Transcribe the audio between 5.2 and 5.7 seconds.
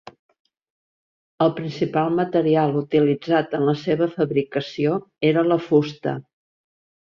era la